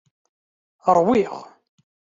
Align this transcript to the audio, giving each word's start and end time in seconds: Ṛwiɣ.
Ṛwiɣ. 0.97 1.35